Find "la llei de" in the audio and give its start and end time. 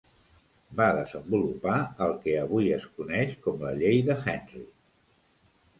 3.69-4.19